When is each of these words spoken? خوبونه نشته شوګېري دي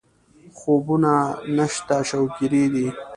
خوبونه 0.57 1.13
نشته 1.57 1.97
شوګېري 2.09 2.63
دي 2.73 2.87